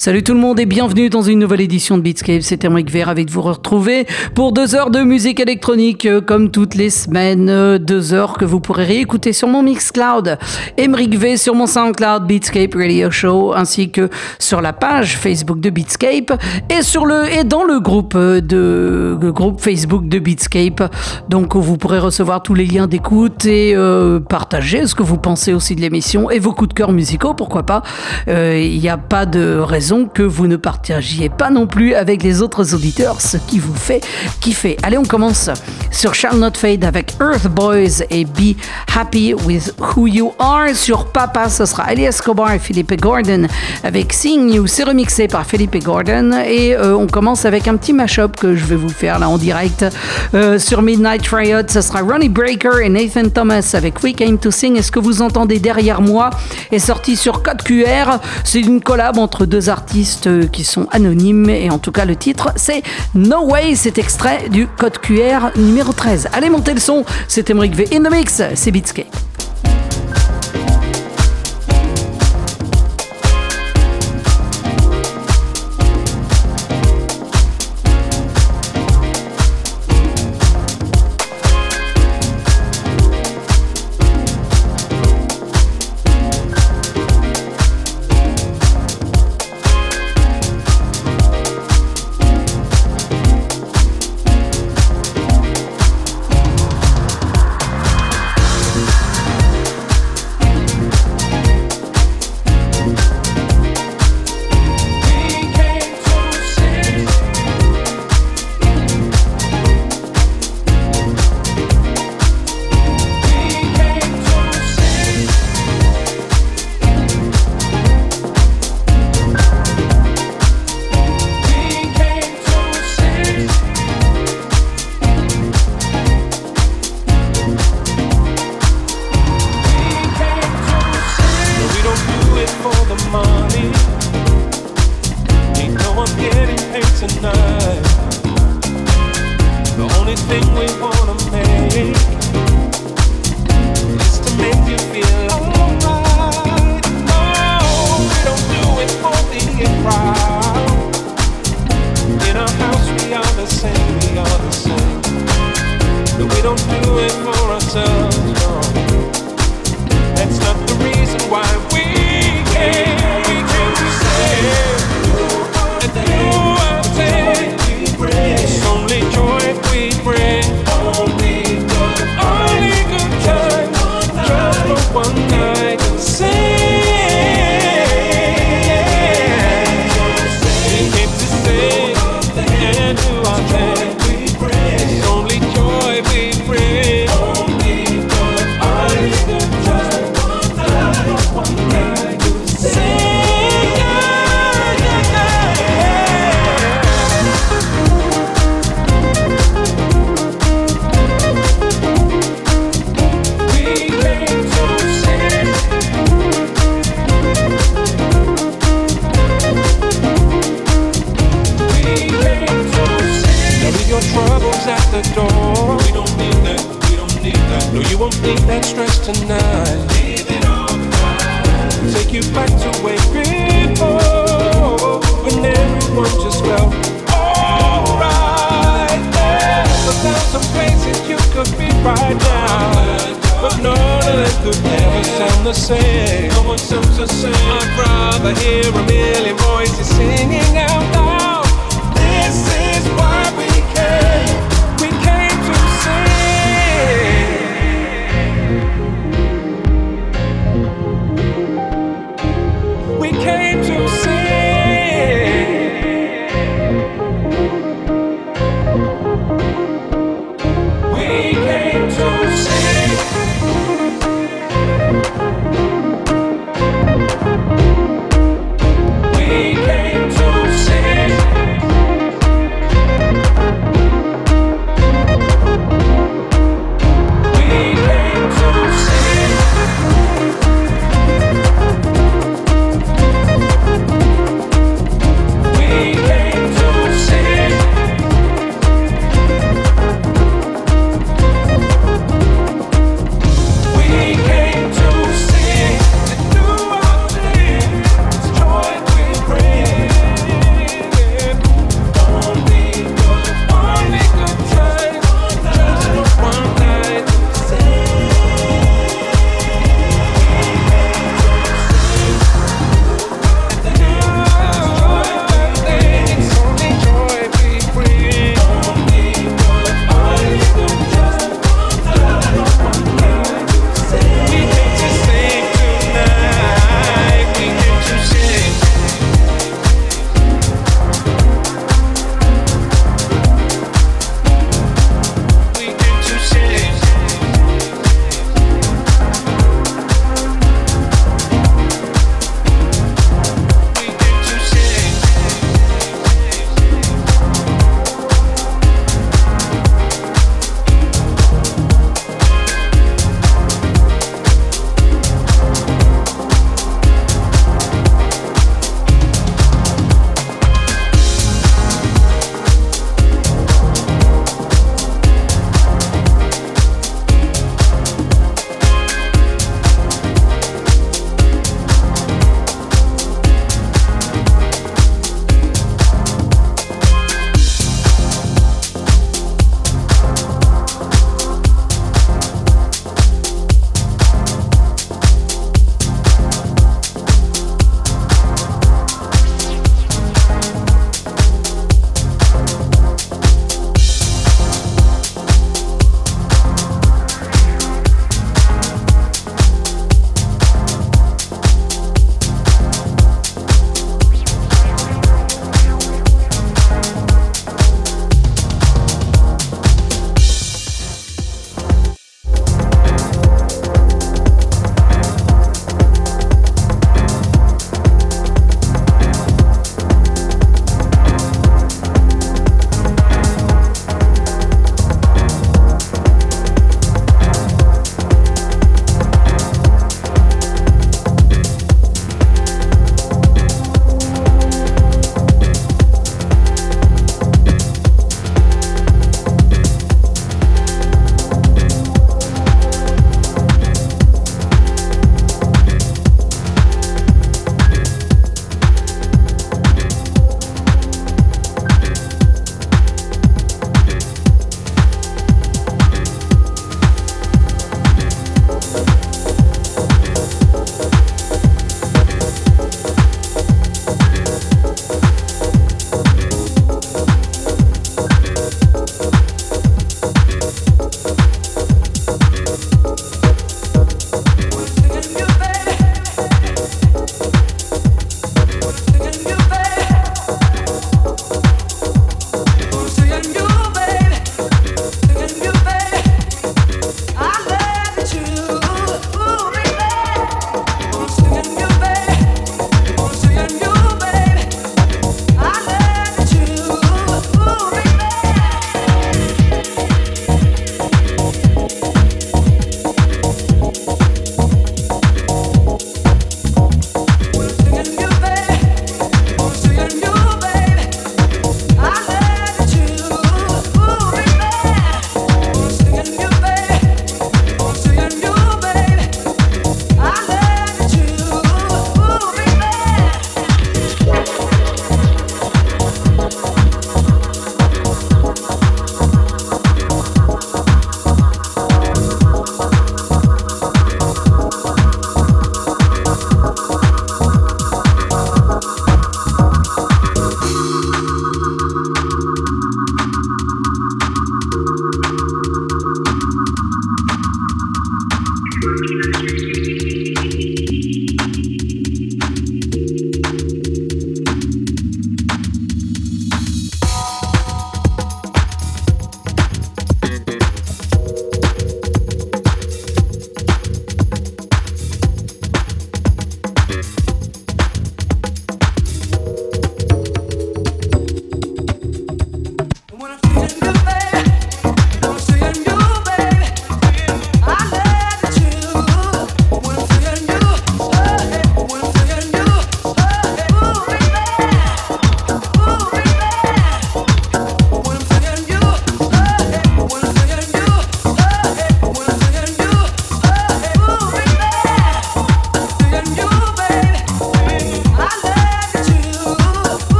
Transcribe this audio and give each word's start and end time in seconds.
Salut 0.00 0.22
tout 0.22 0.32
le 0.32 0.38
monde 0.38 0.60
et 0.60 0.64
bienvenue 0.64 1.10
dans 1.10 1.22
une 1.22 1.40
nouvelle 1.40 1.60
édition 1.60 1.98
de 1.98 2.02
Beatscape. 2.02 2.42
C'est 2.42 2.64
Emric 2.64 2.88
Vert 2.88 3.08
avec 3.08 3.28
vous 3.30 3.42
retrouver 3.42 4.06
pour 4.32 4.52
deux 4.52 4.76
heures 4.76 4.92
de 4.92 5.00
musique 5.00 5.40
électronique 5.40 6.06
euh, 6.06 6.20
comme 6.20 6.52
toutes 6.52 6.76
les 6.76 6.88
semaines. 6.88 7.50
Euh, 7.50 7.78
deux 7.78 8.14
heures 8.14 8.34
que 8.34 8.44
vous 8.44 8.60
pourrez 8.60 8.84
réécouter 8.84 9.32
sur 9.32 9.48
mon 9.48 9.60
Mixcloud, 9.64 10.38
Emric 10.78 11.18
V 11.18 11.36
sur 11.36 11.56
mon 11.56 11.66
SoundCloud 11.66 12.28
Beatscape 12.28 12.76
Radio 12.76 13.10
Show 13.10 13.52
ainsi 13.56 13.90
que 13.90 14.08
sur 14.38 14.60
la 14.60 14.72
page 14.72 15.16
Facebook 15.16 15.58
de 15.58 15.68
Beatscape 15.68 16.40
et 16.70 16.82
sur 16.82 17.04
le 17.04 17.24
et 17.36 17.42
dans 17.42 17.64
le 17.64 17.80
groupe 17.80 18.14
euh, 18.14 18.40
de 18.40 19.30
groupe 19.30 19.60
Facebook 19.60 20.08
de 20.08 20.20
Beatscape. 20.20 20.94
Donc 21.28 21.56
vous 21.56 21.76
pourrez 21.76 21.98
recevoir 21.98 22.44
tous 22.44 22.54
les 22.54 22.66
liens 22.66 22.86
d'écoute 22.86 23.46
et 23.46 23.74
partager 24.28 24.86
ce 24.86 24.94
que 24.94 25.02
vous 25.02 25.18
pensez 25.18 25.52
aussi 25.52 25.74
de 25.74 25.80
l'émission 25.80 26.30
et 26.30 26.38
vos 26.38 26.52
coups 26.52 26.68
de 26.68 26.74
cœur 26.74 26.92
musicaux. 26.92 27.34
Pourquoi 27.34 27.64
pas 27.64 27.82
Il 28.28 28.78
n'y 28.78 28.88
a 28.88 28.96
pas 28.96 29.26
de 29.26 29.58
raison 29.58 29.87
que 29.88 30.22
vous 30.22 30.46
ne 30.46 30.56
partagiez 30.56 31.30
pas 31.30 31.48
non 31.48 31.66
plus 31.66 31.94
avec 31.94 32.22
les 32.22 32.42
autres 32.42 32.74
auditeurs, 32.74 33.22
ce 33.22 33.38
qui 33.38 33.58
vous 33.58 33.74
fait 33.74 34.02
kiffer. 34.40 34.76
Allez, 34.82 34.98
on 34.98 35.04
commence 35.04 35.48
sur 35.90 36.14
Shall 36.14 36.36
Not 36.36 36.58
Fade 36.58 36.84
avec 36.84 37.14
Earth 37.22 37.46
Boys 37.46 38.04
et 38.10 38.26
Be 38.26 38.54
Happy 38.94 39.32
with 39.32 39.74
Who 39.78 40.06
You 40.06 40.32
Are. 40.38 40.74
Sur 40.74 41.06
Papa, 41.06 41.48
ce 41.48 41.64
sera 41.64 41.84
Ali 41.84 42.04
Escobar 42.04 42.52
et 42.52 42.58
Philippe 42.58 43.00
Gordon 43.00 43.46
avec 43.82 44.12
Sing 44.12 44.52
You. 44.52 44.66
C'est 44.66 44.84
remixé 44.84 45.26
par 45.26 45.46
Philippe 45.46 45.82
Gordon 45.82 46.32
et 46.46 46.76
euh, 46.76 46.94
on 46.94 47.06
commence 47.06 47.46
avec 47.46 47.66
un 47.66 47.76
petit 47.76 47.94
mashup 47.94 48.36
que 48.36 48.54
je 48.54 48.66
vais 48.66 48.76
vous 48.76 48.90
faire 48.90 49.18
là 49.18 49.30
en 49.30 49.38
direct 49.38 49.86
euh, 50.34 50.58
sur 50.58 50.82
Midnight 50.82 51.26
Riot. 51.28 51.62
Ce 51.66 51.80
sera 51.80 52.00
Ronnie 52.00 52.28
Breaker 52.28 52.82
et 52.84 52.90
Nathan 52.90 53.30
Thomas 53.30 53.70
avec 53.72 54.02
We 54.02 54.14
Came 54.14 54.36
to 54.36 54.50
Sing. 54.50 54.76
Est-ce 54.76 54.92
que 54.92 55.00
vous 55.00 55.22
entendez 55.22 55.58
derrière 55.58 56.02
moi 56.02 56.28
est 56.70 56.78
sorti 56.78 57.16
sur 57.16 57.42
Code 57.42 57.62
QR. 57.62 58.18
C'est 58.44 58.60
une 58.60 58.82
collab 58.82 59.16
entre 59.16 59.46
deux 59.46 59.70
artistes 59.70 59.77
artistes 59.78 60.50
qui 60.50 60.64
sont 60.64 60.86
anonymes 60.90 61.50
et 61.50 61.70
en 61.70 61.78
tout 61.78 61.92
cas 61.92 62.04
le 62.04 62.16
titre 62.16 62.52
c'est 62.56 62.82
No 63.14 63.46
Way, 63.46 63.76
c'est 63.76 63.96
extrait 63.98 64.48
du 64.48 64.66
code 64.66 64.98
QR 64.98 65.50
numéro 65.56 65.92
13. 65.92 66.30
Allez 66.32 66.50
monter 66.50 66.74
le 66.74 66.80
son, 66.80 67.04
c'est 67.28 67.48
Emmerich 67.48 67.74
V 67.76 67.88
in 67.92 68.02
the 68.02 68.10
mix, 68.10 68.42
c'est 68.54 68.72
Beatscape. 68.72 69.27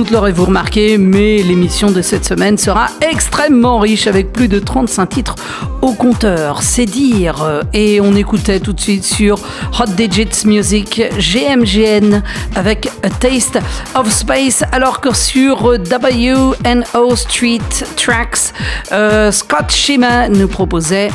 Doute 0.00 0.12
l'aurez-vous 0.12 0.46
remarqué, 0.46 0.96
mais 0.96 1.42
l'émission 1.42 1.90
de 1.90 2.00
cette 2.00 2.24
semaine 2.24 2.56
sera 2.56 2.86
extrêmement 3.02 3.78
riche 3.78 4.06
avec 4.06 4.32
plus 4.32 4.48
de 4.48 4.58
35 4.58 5.06
titres 5.06 5.34
au 5.82 5.92
compteur. 5.92 6.62
C'est 6.62 6.86
dire. 6.86 7.62
Et 7.74 8.00
on 8.00 8.16
écoutait 8.16 8.60
tout 8.60 8.72
de 8.72 8.80
suite 8.80 9.04
sur 9.04 9.38
Hot 9.78 9.92
Digits 9.98 10.46
Music 10.46 11.02
GMGN 11.18 12.22
avec 12.54 12.88
A 13.02 13.10
Taste 13.10 13.58
of 13.94 14.10
Space, 14.10 14.64
alors 14.72 15.02
que 15.02 15.14
sur 15.14 15.64
WNO 15.64 17.16
Street 17.16 17.58
Tracks, 17.96 18.54
euh, 18.92 19.30
Scott 19.30 19.70
Shima 19.70 20.30
nous 20.30 20.48
proposait 20.48 21.10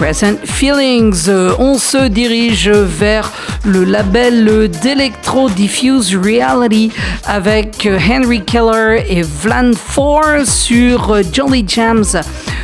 Present 0.00 0.38
Feelings. 0.44 1.28
Euh, 1.28 1.52
on 1.58 1.76
se 1.76 2.08
dirige 2.08 2.70
vers 2.70 3.30
le 3.64 3.84
label 3.84 4.68
d'Electro 4.68 5.50
Diffuse 5.50 6.16
Reality 6.16 6.90
avec 7.26 7.86
euh, 7.86 7.98
Henry 7.98 8.44
Keller 8.44 9.04
et 9.08 9.22
Vlan 9.22 9.72
4 9.72 10.46
sur 10.46 11.12
euh, 11.12 11.22
Jolly 11.32 11.64
Jams. 11.66 12.04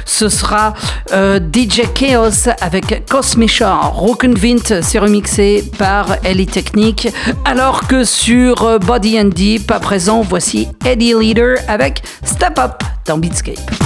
Ce 0.05 0.29
sera 0.29 0.73
DJ 1.11 1.83
Chaos 1.95 2.49
avec 2.61 3.07
Cosmisha. 3.09 3.75
Rock'n'Vint 3.75 4.81
s'est 4.81 4.99
remixé 4.99 5.65
par 5.79 6.17
Ellie 6.25 6.47
Technique. 6.47 7.09
Alors 7.45 7.89
que 7.89 8.05
sur 8.05 8.79
Body 8.79 9.21
and 9.21 9.31
Deep, 9.35 9.71
à 9.71 9.81
présent, 9.81 10.23
voici 10.23 10.69
Eddie 10.85 11.15
Leader 11.19 11.59
avec 11.67 12.03
Step 12.25 12.59
Up 12.59 12.83
dans 13.05 13.19
Beatscape. 13.19 13.86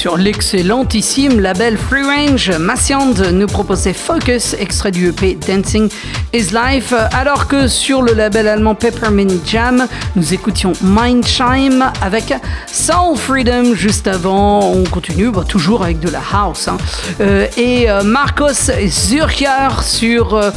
Sur 0.00 0.16
l'excellentissime 0.16 1.40
label 1.40 1.76
Free 1.76 2.02
Range, 2.02 2.52
Massiand 2.52 3.12
nous 3.34 3.46
proposait 3.46 3.92
Focus, 3.92 4.54
extrait 4.54 4.92
du 4.92 5.10
EP 5.10 5.34
Dancing 5.46 5.90
is 6.32 6.54
Life, 6.54 6.94
alors 7.12 7.48
que 7.48 7.68
sur 7.68 8.00
le 8.00 8.14
label 8.14 8.48
allemand 8.48 8.74
Peppermint 8.74 9.28
Jam, 9.44 9.86
nous 10.16 10.32
écoutions 10.32 10.72
Mindchime 10.80 11.92
avec 12.00 12.32
Soul 12.66 13.14
Freedom 13.14 13.74
juste 13.74 14.08
avant. 14.08 14.70
On 14.70 14.84
continue 14.84 15.30
bah, 15.30 15.44
toujours 15.46 15.82
avec 15.82 16.00
de 16.00 16.08
la 16.08 16.22
house. 16.32 16.68
Hein. 16.68 16.78
Euh, 17.20 17.46
et 17.58 17.90
euh, 17.90 18.02
Marcos 18.02 18.72
Zurcher 18.86 19.82
sur 19.82 20.32
euh, 20.32 20.50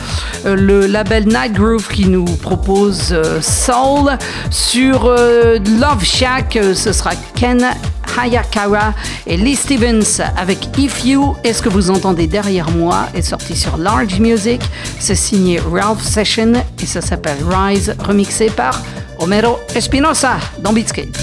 le 0.46 0.88
label 0.88 1.28
Night 1.28 1.52
Groove 1.52 1.90
qui 1.90 2.06
nous 2.06 2.24
propose 2.24 3.14
Soul. 3.42 4.18
Sur 4.50 5.10
Love 5.10 6.06
Shack, 6.06 6.58
ce 6.74 6.94
sera 6.94 7.12
Ken 7.36 7.74
Hayakawa 8.18 8.94
et 9.28 9.38
Lee 9.38 9.56
Stevens 9.56 10.22
avec 10.38 10.78
If 10.78 11.06
You. 11.06 11.36
est 11.44 11.54
ce 11.54 11.62
que 11.62 11.70
vous 11.70 11.90
entendez 11.90 12.28
derrière 12.28 12.70
moi 12.72 13.08
est 13.14 13.22
sorti 13.22 13.56
sur 13.56 13.78
Large 13.78 14.20
Music. 14.20 14.62
C'est 15.00 15.16
signé 15.16 15.60
Ralph 15.60 16.02
Session 16.02 16.54
et 16.82 16.86
ça 16.86 17.02
s'appelle 17.02 17.38
Rise, 17.50 17.96
remixé 18.00 18.48
par 18.48 18.82
Homero 19.20 19.60
Espinosa 19.76 20.38
dans 20.60 20.74
Beatscape. 20.74 21.23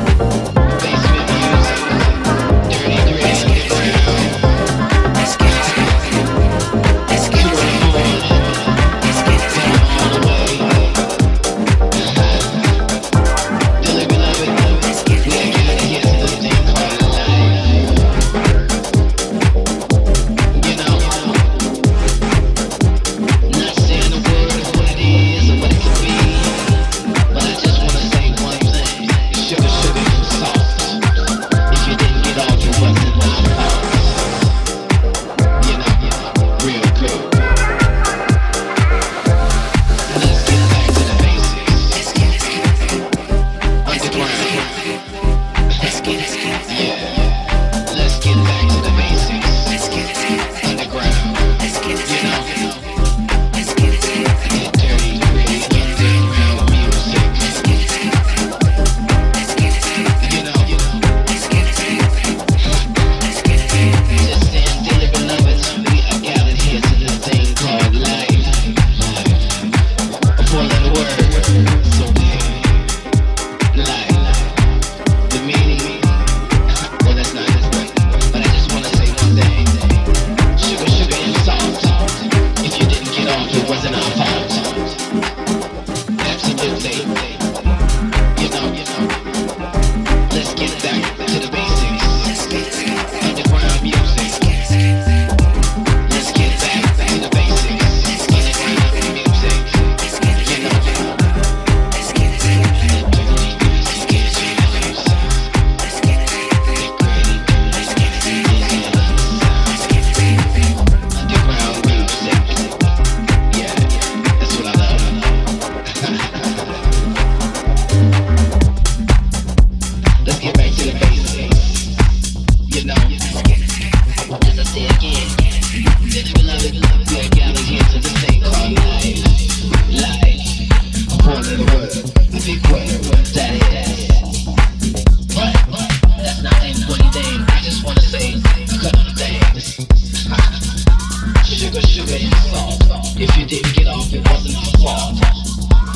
give 141.71 141.83
sugar 141.83 142.17
and 142.19 142.33
salt. 142.51 142.81
If 143.15 143.37
you 143.37 143.45
didn't 143.45 143.75
get 143.75 143.87
off, 143.87 144.11
it 144.13 144.27
wasn't 144.29 144.57
our 144.57 144.71
fault. 144.79 145.15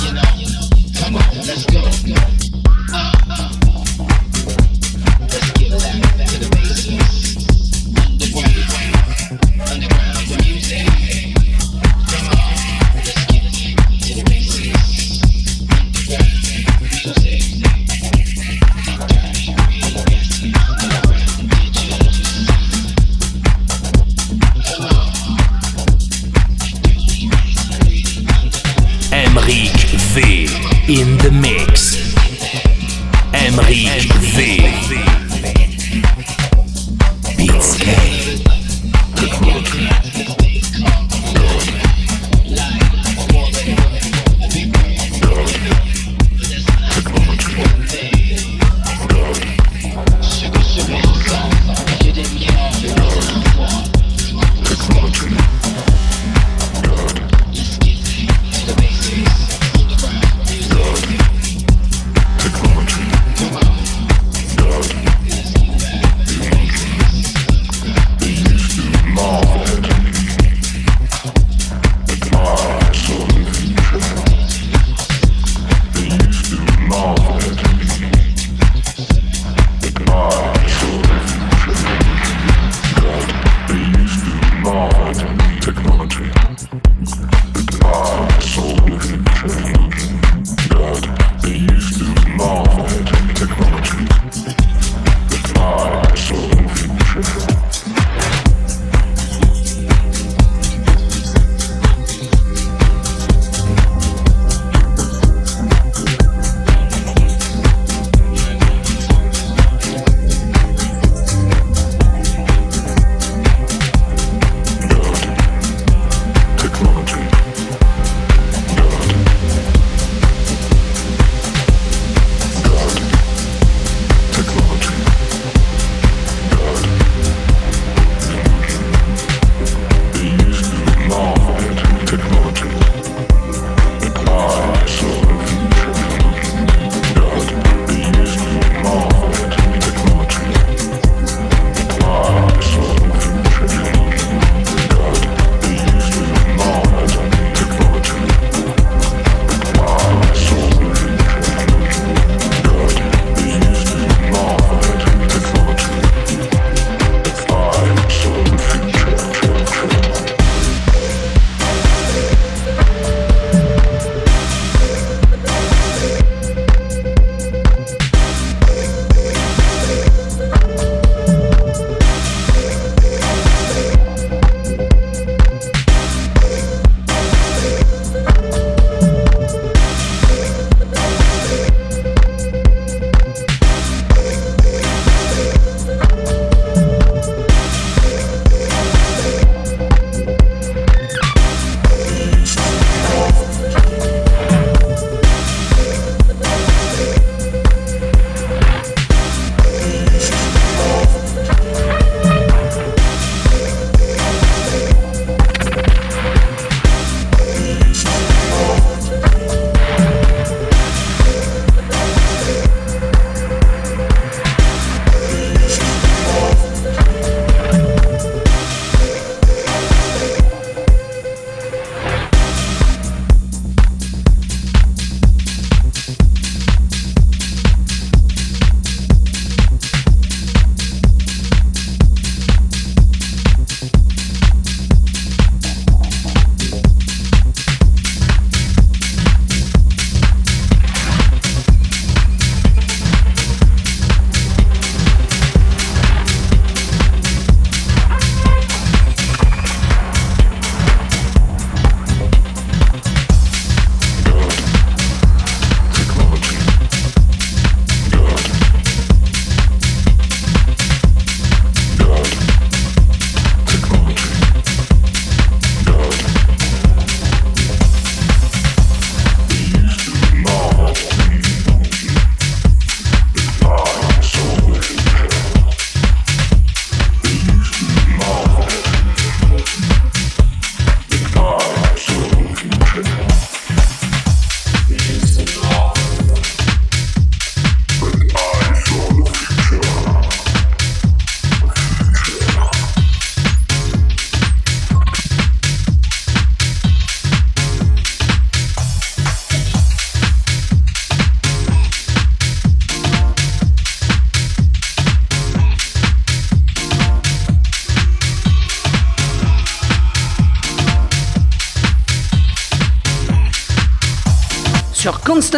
You 0.03 0.13
know, 0.13 0.21
come 0.99 1.15
on, 1.15 1.35
let's 1.35 1.65
go. 1.65 1.81
Uh, 2.93 3.11
uh. 3.29 3.64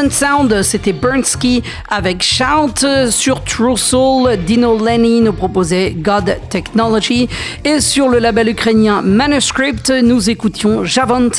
Sound, 0.09 0.61
c'était 0.61 0.93
Burnski 0.93 1.63
avec 1.89 2.21
Shout. 2.21 2.85
Sur 3.09 3.43
True 3.43 3.75
Soul, 3.75 4.37
Dino 4.45 4.77
Lenny 4.77 5.21
nous 5.21 5.33
proposait 5.33 5.95
God 5.97 6.37
Technology. 6.51 7.27
Et 7.65 7.79
sur 7.79 8.07
le 8.07 8.19
label 8.19 8.49
ukrainien 8.49 9.01
Manuscript, 9.01 9.89
nous 9.89 10.29
écoutions 10.29 10.83
Javant 10.83 11.29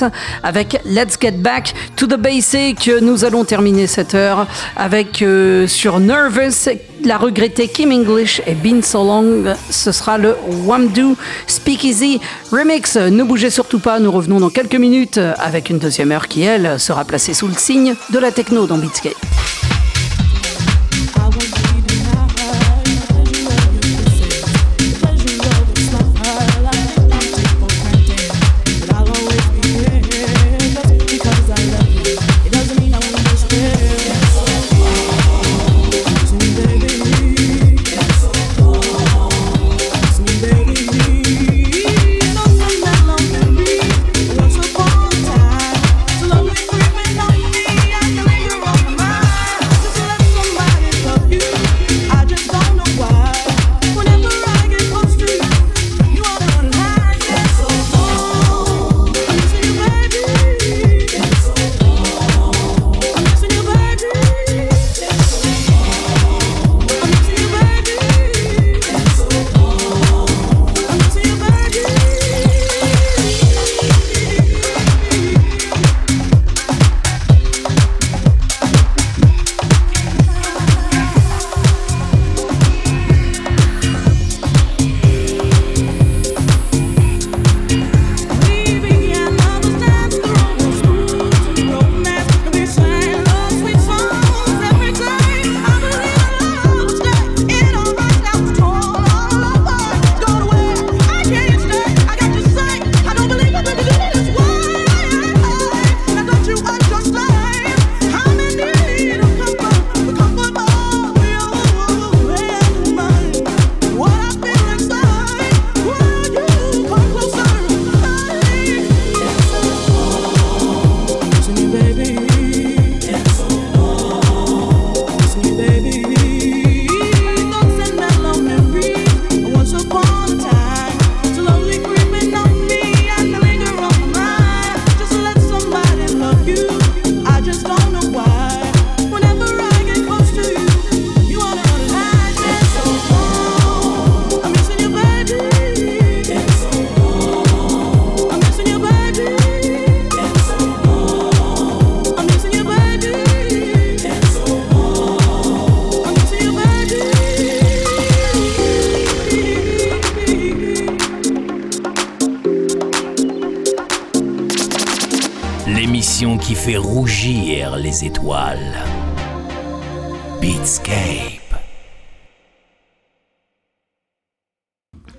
avec 0.42 0.80
Let's 0.84 1.16
Get 1.20 1.38
Back 1.38 1.72
to 1.94 2.06
the 2.06 2.18
Basic. 2.18 2.90
Nous 3.00 3.24
allons 3.24 3.44
terminer 3.44 3.86
cette 3.86 4.16
heure 4.16 4.46
avec 4.76 5.22
euh, 5.22 5.68
sur 5.68 6.00
Nervous 6.00 6.68
la 7.08 7.16
regrettée 7.16 7.68
Kim 7.68 7.90
English 7.90 8.42
et 8.46 8.54
Been 8.54 8.82
So 8.82 9.02
Long. 9.02 9.56
Ce 9.70 9.92
sera 9.92 10.18
le 10.18 10.36
Wamdu 10.66 11.14
Speakeasy 11.46 12.20
Remix. 12.52 12.96
Ne 12.96 13.24
bougez 13.24 13.48
surtout 13.48 13.78
pas, 13.78 13.98
nous 13.98 14.12
revenons 14.12 14.40
dans 14.40 14.50
quelques 14.50 14.74
minutes 14.74 15.18
avec 15.38 15.70
une 15.70 15.78
deuxième 15.78 16.12
heure 16.12 16.28
qui, 16.28 16.42
elle, 16.42 16.78
sera 16.78 17.06
placée 17.06 17.32
sous 17.32 17.48
le 17.48 17.54
signe 17.54 17.94
de 18.12 18.18
la 18.18 18.30
techno 18.30 18.66
dans 18.66 18.76
Beatscape. 18.76 19.14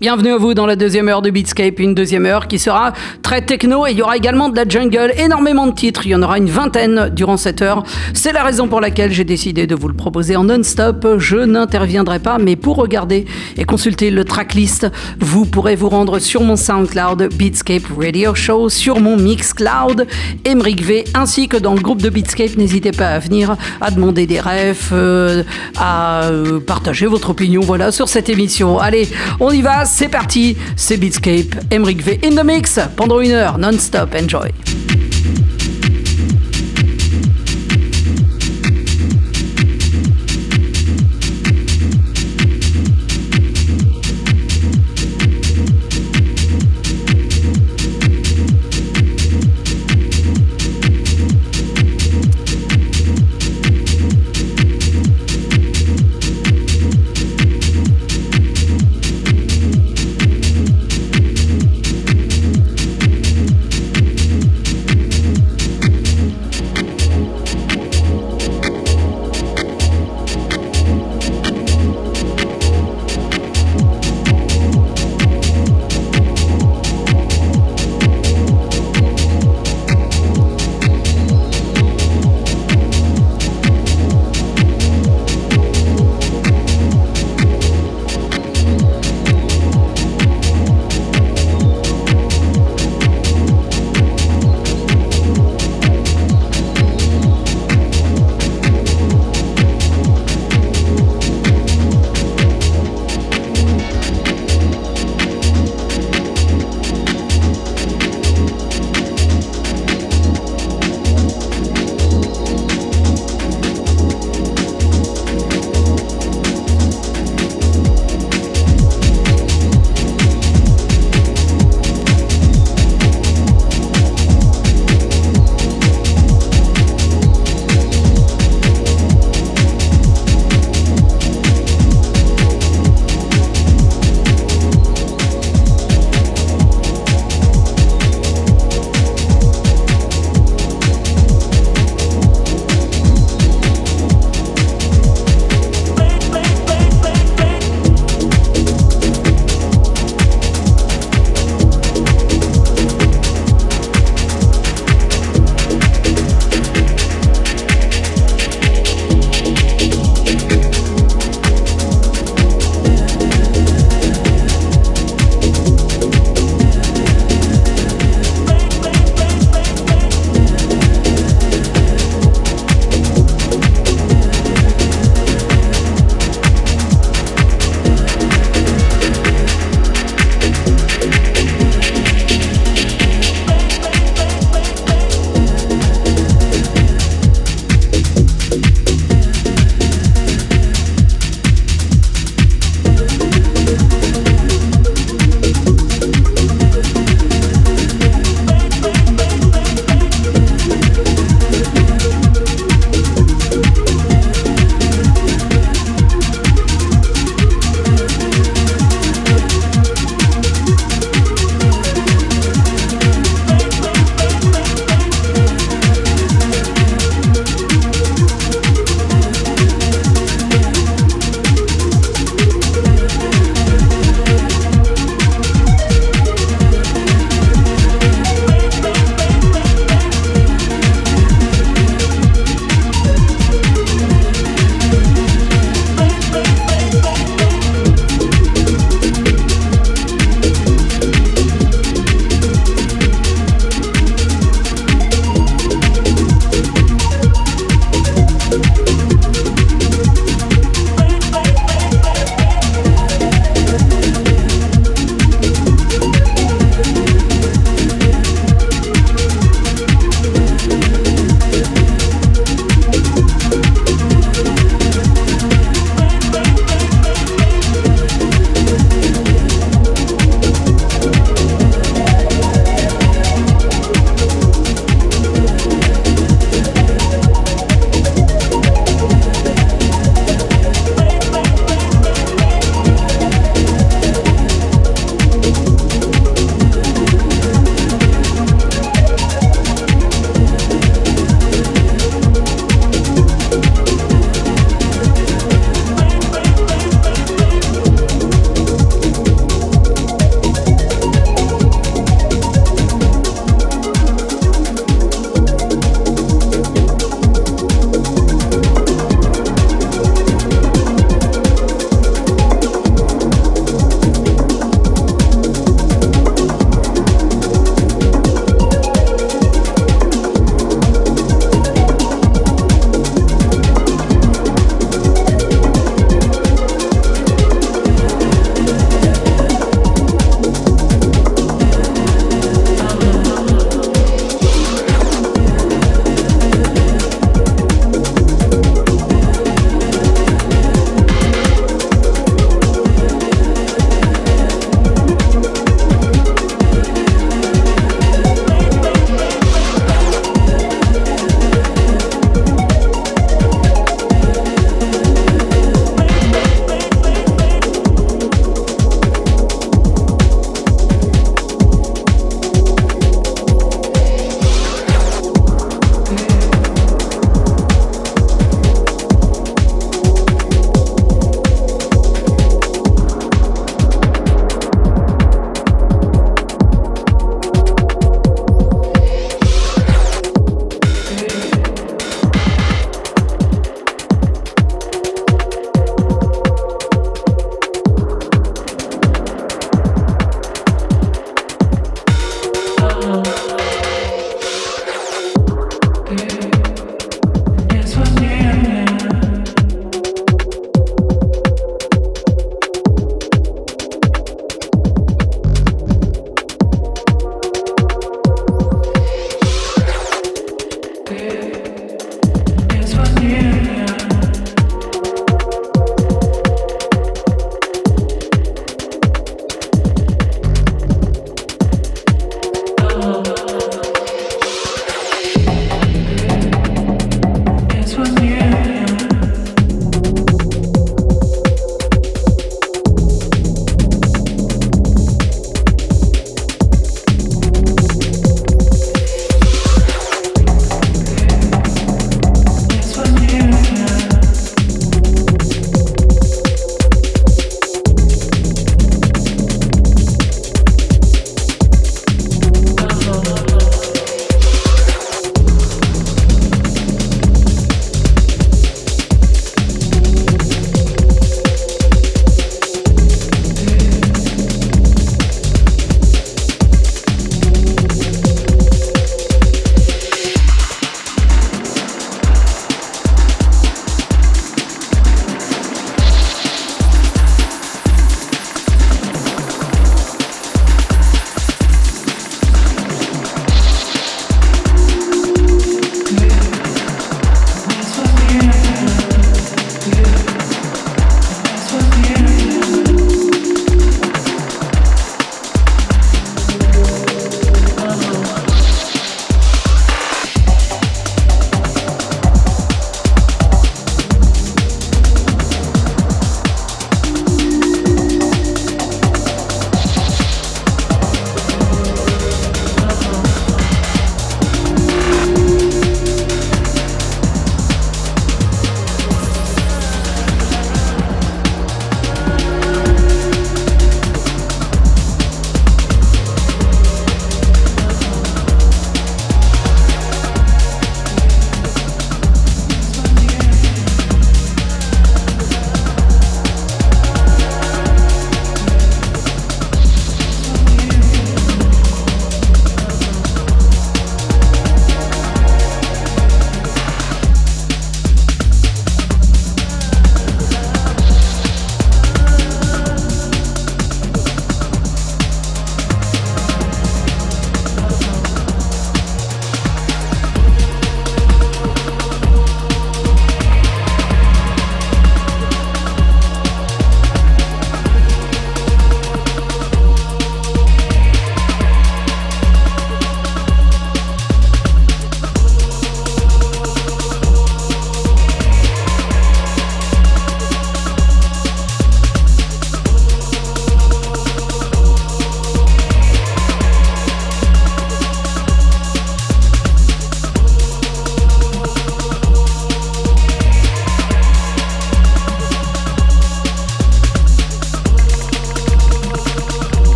Bienvenue 0.00 0.32
à 0.32 0.38
vous 0.38 0.54
dans 0.54 0.64
la 0.64 0.74
deuxième 0.74 1.10
heure 1.10 1.20
de 1.20 1.28
Beatscape, 1.28 1.80
une 1.80 1.94
deuxième 1.94 2.24
heure 2.24 2.48
qui 2.48 2.58
sera 2.58 2.94
très 3.24 3.40
techno 3.40 3.86
et 3.86 3.92
il 3.92 3.96
y 3.98 4.02
aura 4.02 4.16
également 4.18 4.50
de 4.50 4.56
la 4.56 4.68
jungle, 4.68 5.12
énormément 5.16 5.66
de 5.66 5.72
titres, 5.72 6.02
il 6.04 6.10
y 6.10 6.14
en 6.14 6.22
aura 6.22 6.36
une 6.36 6.50
vingtaine 6.50 7.08
durant 7.08 7.38
cette 7.38 7.62
heure. 7.62 7.82
C'est 8.12 8.32
la 8.32 8.44
raison 8.44 8.68
pour 8.68 8.82
laquelle 8.82 9.10
j'ai 9.12 9.24
décidé 9.24 9.66
de 9.66 9.74
vous 9.74 9.88
le 9.88 9.94
proposer 9.94 10.36
en 10.36 10.44
non-stop. 10.44 11.06
Je 11.16 11.38
n'interviendrai 11.38 12.18
pas, 12.18 12.36
mais 12.38 12.54
pour 12.54 12.76
regarder 12.76 13.24
et 13.56 13.64
consulter 13.64 14.10
le 14.10 14.24
tracklist, 14.24 14.86
vous 15.20 15.46
pourrez 15.46 15.74
vous 15.74 15.88
rendre 15.88 16.18
sur 16.18 16.42
mon 16.42 16.56
SoundCloud 16.56 17.34
Beatscape 17.34 17.84
Radio 17.98 18.34
Show, 18.34 18.68
sur 18.68 19.00
mon 19.00 19.16
Mixcloud 19.16 20.06
Emric 20.46 20.82
V, 20.82 21.04
ainsi 21.14 21.48
que 21.48 21.56
dans 21.56 21.74
le 21.74 21.80
groupe 21.80 22.02
de 22.02 22.10
Beatscape. 22.10 22.58
N'hésitez 22.58 22.92
pas 22.92 23.08
à 23.08 23.18
venir, 23.20 23.56
à 23.80 23.90
demander 23.90 24.26
des 24.26 24.38
refs, 24.38 24.90
euh, 24.92 25.42
à 25.78 26.24
euh, 26.24 26.60
partager 26.60 27.06
votre 27.06 27.30
opinion, 27.30 27.62
voilà, 27.62 27.90
sur 27.90 28.10
cette 28.10 28.28
émission. 28.28 28.78
Allez, 28.78 29.08
on 29.40 29.50
y 29.50 29.62
va 29.62 29.86
c'est 29.86 30.08
parti, 30.08 30.58
c'est 30.76 30.98
Beatscape, 30.98 31.72
Emric 31.72 32.02
V 32.02 32.20
in 32.22 32.36
the 32.36 32.44
mix 32.44 32.78
pendant 32.96 33.13
une 33.20 33.32
heure 33.32 33.58
non-stop, 33.58 34.14
enjoy. 34.14 34.50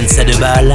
Dance 0.00 0.18
à 0.18 0.24
deux 0.24 0.38
balles 0.38 0.74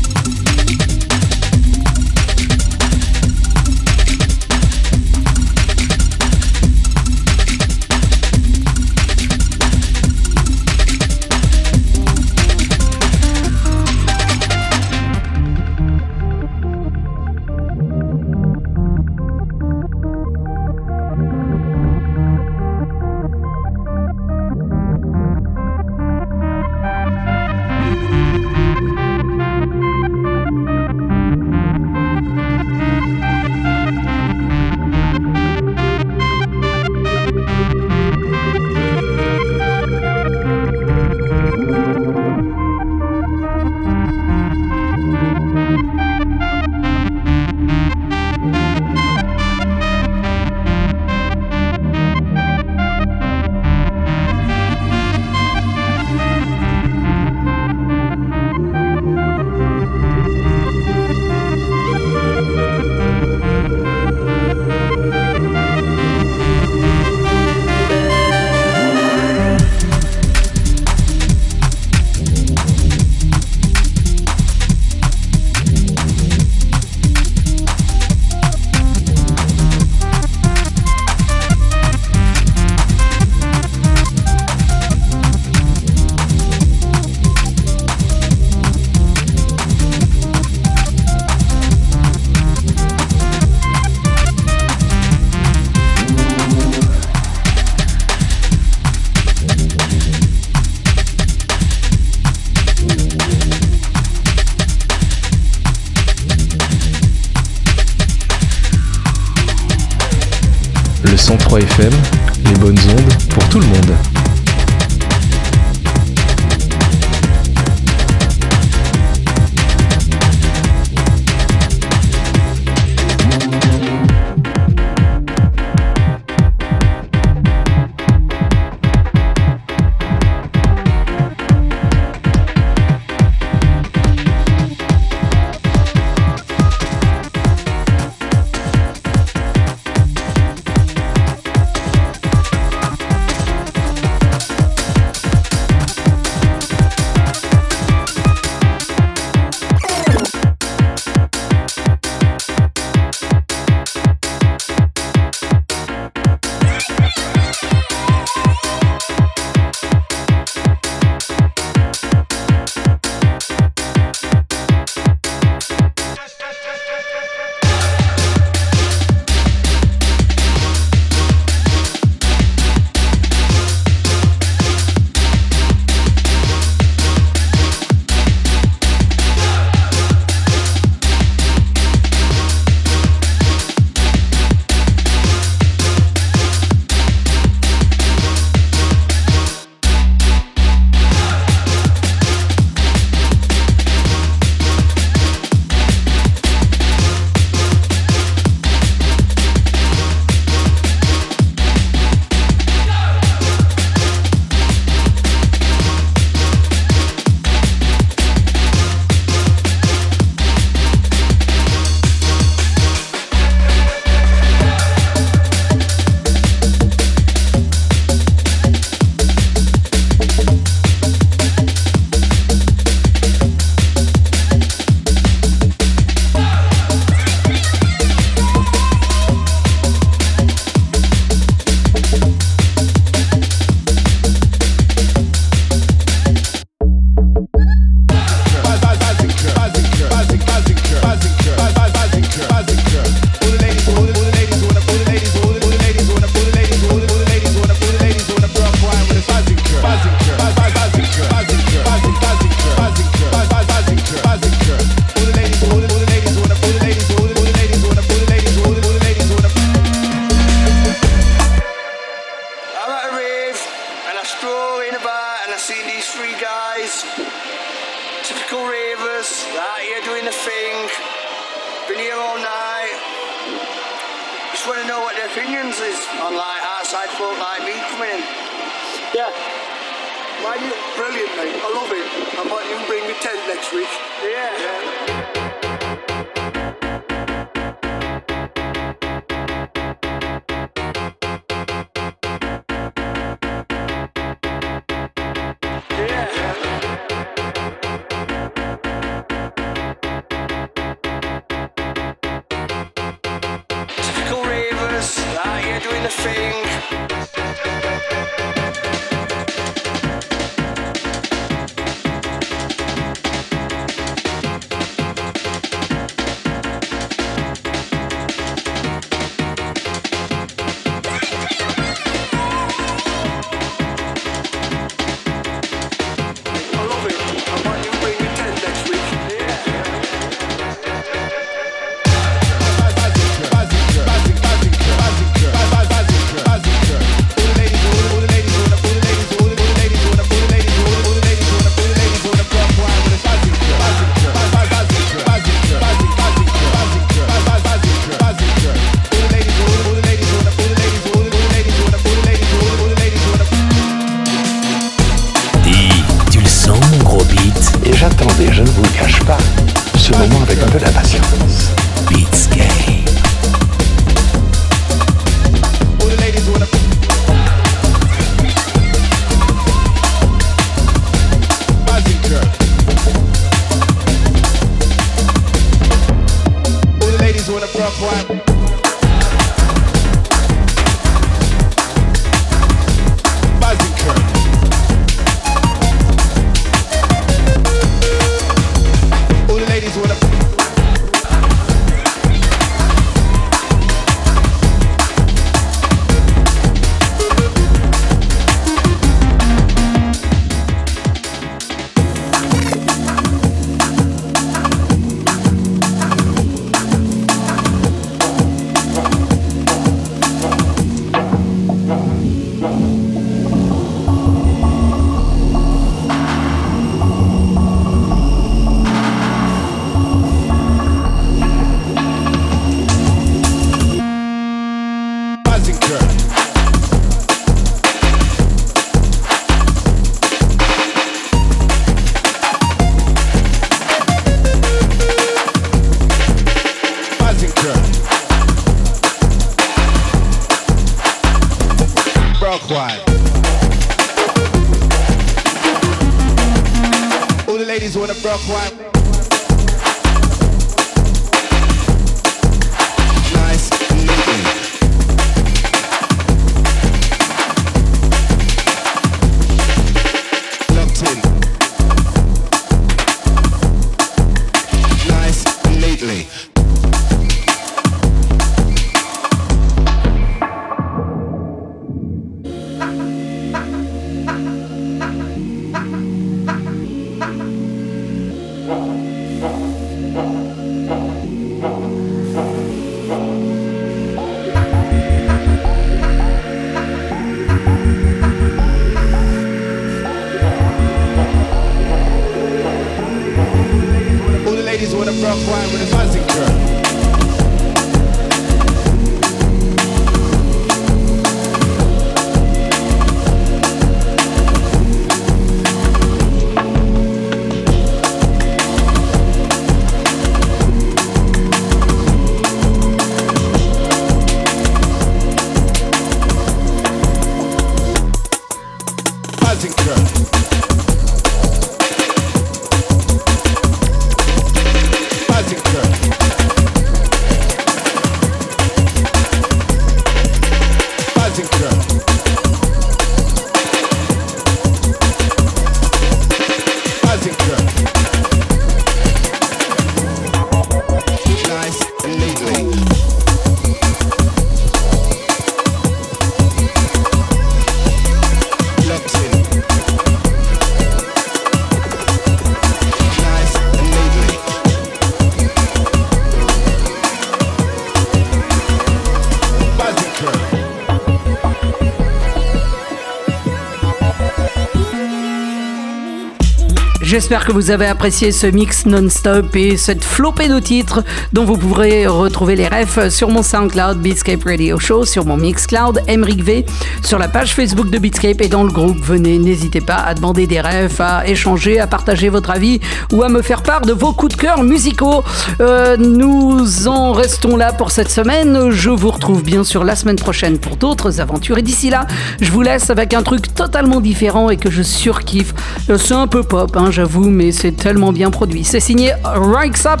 J'espère 567.24 567.46
que 567.46 567.52
vous 567.52 567.70
avez 567.70 567.86
apprécié 567.86 568.32
ce 568.32 568.46
mix 568.46 568.84
non-stop 568.84 569.56
et 569.56 569.78
cette 569.78 570.04
flopée 570.04 570.48
de 570.48 570.58
titres 570.58 571.02
dont 571.32 571.46
vous 571.46 571.56
pourrez 571.56 572.06
retrouver 572.06 572.54
les 572.54 572.68
refs 572.68 573.08
sur 573.08 573.30
mon 573.30 573.42
SoundCloud 573.42 573.96
Beatscape 573.96 574.44
Radio 574.44 574.78
Show, 574.78 575.06
sur 575.06 575.24
mon 575.24 575.38
Mixcloud 575.38 576.02
Emric 576.06 576.42
V, 576.42 576.66
sur 577.02 577.18
la 577.18 577.28
page 577.28 577.54
Facebook 577.54 577.88
de 577.88 577.96
Beatscape 577.96 578.42
et 578.42 578.48
dans 578.48 578.62
le 578.62 578.70
groupe. 578.70 578.98
Venez, 579.02 579.38
n'hésitez 579.38 579.80
pas 579.80 579.94
à 579.94 580.12
demander 580.12 580.46
des 580.46 580.60
refs, 580.60 581.00
à 581.00 581.26
échanger, 581.26 581.80
à 581.80 581.86
partager 581.86 582.28
votre 582.28 582.50
avis 582.50 582.78
ou 583.10 583.22
à 583.22 583.30
me 583.30 583.40
faire 583.40 583.62
part 583.62 583.86
de 583.86 583.94
vos 583.94 584.12
coups 584.12 584.36
de 584.36 584.42
cœur 584.42 584.62
musicaux. 584.62 585.24
Euh, 585.62 585.96
nous 585.96 586.88
en 586.88 587.12
restons 587.12 587.56
là 587.56 587.72
pour 587.72 587.90
cette 587.90 588.10
semaine. 588.10 588.68
Je 588.68 588.90
vous 588.90 589.10
retrouve 589.10 589.42
bien 589.42 589.64
sûr 589.64 589.82
la 589.82 589.96
semaine 589.96 590.16
prochaine 590.16 590.58
pour 590.58 590.76
d'autres 590.76 591.22
aventures. 591.22 591.56
Et 591.56 591.62
d'ici 591.62 591.88
là, 591.88 592.06
je 592.42 592.50
vous 592.50 592.60
laisse 592.60 592.90
avec 592.90 593.14
un 593.14 593.22
truc 593.22 593.54
totalement 593.54 594.02
différent 594.02 594.50
et 594.50 594.58
que 594.58 594.70
je 594.70 594.82
surkiffe. 594.82 595.54
Euh, 595.88 595.96
C'est 595.96 596.12
un 596.12 596.26
peu 596.26 596.42
pop, 596.42 596.76
hein, 596.76 596.90
j'avoue, 596.90 597.13
mais 597.20 597.52
c'est 597.52 597.72
tellement 597.72 598.12
bien 598.12 598.30
produit. 598.30 598.64
C'est 598.64 598.80
signé 598.80 599.12
Rikes 599.24 599.86
Up 599.86 600.00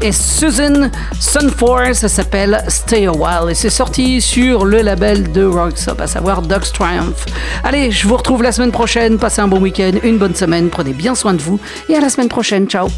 et 0.00 0.12
Susan 0.12 0.90
Sunfor. 1.18 1.94
Ça 1.94 2.08
s'appelle 2.08 2.62
Stay 2.68 3.06
a 3.06 3.12
While 3.12 3.50
et 3.50 3.54
c'est 3.54 3.70
sorti 3.70 4.20
sur 4.20 4.64
le 4.64 4.82
label 4.82 5.32
de 5.32 5.44
Rikes 5.44 5.88
Up, 5.88 6.00
à 6.00 6.06
savoir 6.06 6.42
Dog's 6.42 6.72
Triumph. 6.72 7.26
Allez, 7.64 7.90
je 7.90 8.06
vous 8.06 8.16
retrouve 8.16 8.42
la 8.42 8.52
semaine 8.52 8.72
prochaine. 8.72 9.18
Passez 9.18 9.40
un 9.40 9.48
bon 9.48 9.60
week-end, 9.60 9.92
une 10.02 10.18
bonne 10.18 10.34
semaine. 10.34 10.70
Prenez 10.70 10.92
bien 10.92 11.14
soin 11.14 11.34
de 11.34 11.42
vous 11.42 11.58
et 11.88 11.94
à 11.94 12.00
la 12.00 12.08
semaine 12.08 12.28
prochaine. 12.28 12.66
Ciao. 12.66 12.88